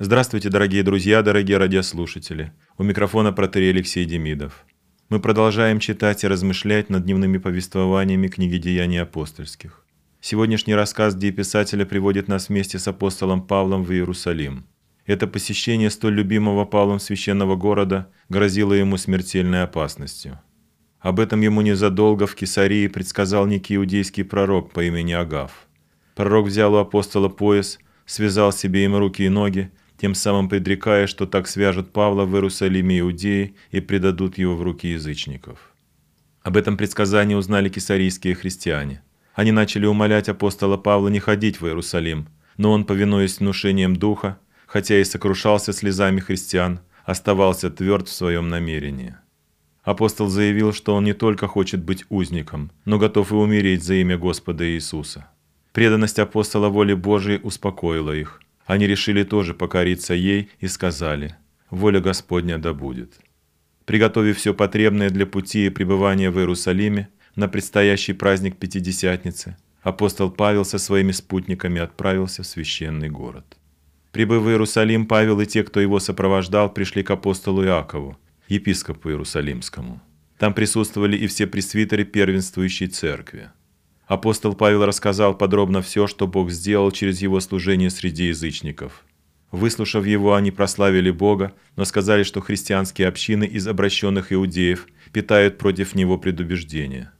[0.00, 2.52] Здравствуйте, дорогие друзья, дорогие радиослушатели.
[2.76, 4.64] У микрофона протерей Алексей Демидов.
[5.08, 9.84] Мы продолжаем читать и размышлять над дневными повествованиями книги «Деяний апостольских».
[10.20, 14.66] Сегодняшний рассказ, где писателя приводит нас вместе с апостолом Павлом в Иерусалим.
[15.04, 20.38] Это посещение столь любимого Павлом священного города грозило ему смертельной опасностью.
[21.00, 25.66] Об этом ему незадолго в Кесарии предсказал некий иудейский пророк по имени Агав.
[26.14, 31.26] Пророк взял у апостола пояс, связал себе им руки и ноги тем самым предрекая, что
[31.26, 35.58] так свяжут Павла в Иерусалиме иудеи и предадут его в руки язычников.
[36.42, 39.02] Об этом предсказании узнали кесарийские христиане.
[39.34, 45.00] Они начали умолять апостола Павла не ходить в Иерусалим, но он, повинуясь внушениям духа, хотя
[45.00, 49.16] и сокрушался слезами христиан, оставался тверд в своем намерении.
[49.82, 54.16] Апостол заявил, что он не только хочет быть узником, но готов и умереть за имя
[54.18, 55.28] Господа Иисуса.
[55.72, 61.34] Преданность апостола воле Божией успокоила их– они решили тоже покориться ей и сказали
[61.70, 63.18] «Воля Господня да будет».
[63.86, 70.66] Приготовив все потребное для пути и пребывания в Иерусалиме на предстоящий праздник Пятидесятницы, апостол Павел
[70.66, 73.56] со своими спутниками отправился в священный город.
[74.12, 80.02] Прибыв в Иерусалим, Павел и те, кто его сопровождал, пришли к апостолу Иакову, епископу Иерусалимскому.
[80.36, 83.50] Там присутствовали и все пресвитеры первенствующей церкви.
[84.08, 89.04] Апостол Павел рассказал подробно все, что Бог сделал через его служение среди язычников.
[89.50, 95.94] Выслушав его, они прославили Бога, но сказали, что христианские общины из обращенных иудеев питают против
[95.94, 97.12] него предубеждения.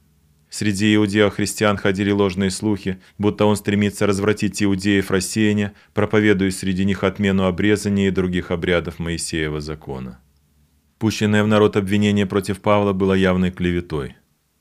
[0.49, 7.45] Среди иудео-христиан ходили ложные слухи, будто он стремится развратить иудеев рассеяния, проповедуя среди них отмену
[7.45, 10.19] обрезания и других обрядов Моисеева закона.
[10.97, 14.15] Пущенное в народ обвинение против Павла было явной клеветой.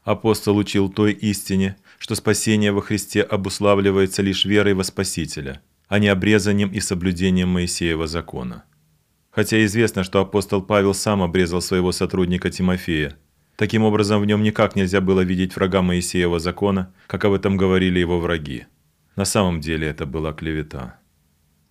[0.08, 6.08] Апостол учил той истине, что спасение во Христе обуславливается лишь верой во Спасителя, а не
[6.08, 8.64] обрезанием и соблюдением Моисеева закона.
[9.30, 13.18] Хотя известно, что апостол Павел сам обрезал своего сотрудника Тимофея.
[13.56, 17.98] Таким образом, в нем никак нельзя было видеть врага Моисеева закона, как об этом говорили
[17.98, 18.64] его враги.
[19.14, 20.98] На самом деле это была клевета.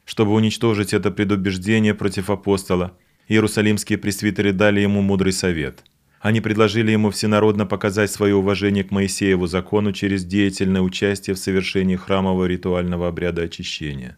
[0.06, 2.96] Чтобы уничтожить это предубеждение против апостола,
[3.28, 5.84] иерусалимские пресвитеры дали ему мудрый совет–
[6.20, 11.96] они предложили ему всенародно показать свое уважение к Моисееву закону через деятельное участие в совершении
[11.96, 14.18] храмового ритуального обряда очищения.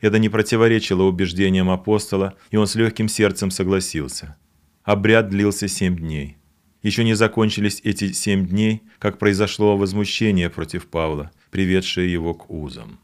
[0.00, 4.36] Это не противоречило убеждениям апостола, и он с легким сердцем согласился.
[4.82, 6.36] Обряд длился семь дней.
[6.82, 13.00] Еще не закончились эти семь дней, как произошло возмущение против Павла, приведшее его к узам.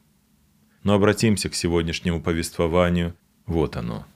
[0.83, 3.15] Но обратимся к сегодняшнему повествованию.
[3.47, 4.07] Вот оно.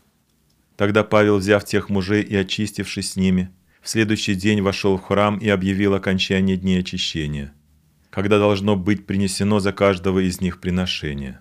[0.76, 3.50] Тогда Павел, взяв тех мужей и очистившись с ними,
[3.84, 7.52] в следующий день вошел в храм и объявил окончание дней очищения,
[8.08, 11.40] когда должно быть принесено за каждого из них приношение.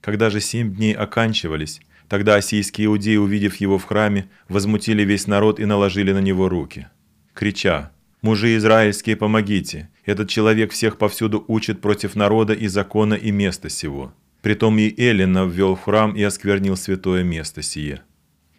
[0.00, 5.60] Когда же семь дней оканчивались, тогда осийские иудеи, увидев его в храме, возмутили весь народ
[5.60, 6.88] и наложили на него руки,
[7.34, 9.88] крича «Мужи израильские, помогите!
[10.04, 14.12] Этот человек всех повсюду учит против народа и закона и места сего».
[14.42, 18.02] Притом и Эллина ввел в храм и осквернил святое место сие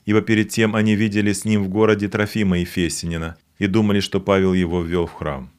[0.08, 4.54] ибо перед тем они видели с ним в городе Трофима Ефесинина и думали, что Павел
[4.54, 5.52] его ввел в храм.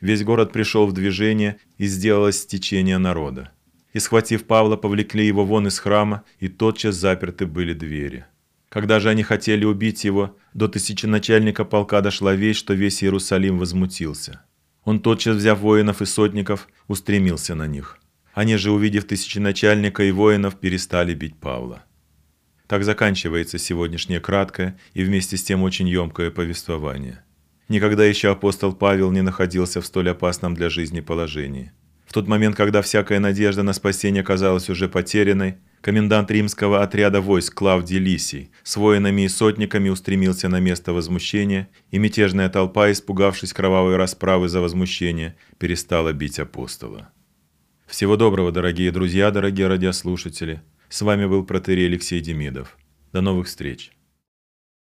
[0.00, 3.50] Весь город пришел в движение, и сделалось стечение народа.
[3.92, 8.24] И, схватив Павла, повлекли его вон из храма, и тотчас заперты были двери.
[8.70, 14.40] Когда же они хотели убить его, до тысяченачальника полка дошла весть, что весь Иерусалим возмутился.
[14.82, 17.98] Он тотчас, взяв воинов и сотников, устремился на них.
[18.32, 21.84] Они же, увидев тысяченачальника и воинов, перестали бить Павла.
[22.70, 27.24] Так заканчивается сегодняшнее краткое и вместе с тем очень емкое повествование.
[27.68, 31.72] Никогда еще апостол Павел не находился в столь опасном для жизни положении.
[32.06, 37.54] В тот момент, когда всякая надежда на спасение казалась уже потерянной, комендант римского отряда войск
[37.54, 43.96] Клавдий Лисий с воинами и сотниками устремился на место возмущения, и мятежная толпа, испугавшись кровавой
[43.96, 47.10] расправы за возмущение, перестала бить апостола.
[47.88, 50.62] Всего доброго, дорогие друзья, дорогие радиослушатели!
[50.90, 52.76] С вами был протерей Алексей Демидов.
[53.12, 53.92] До новых встреч!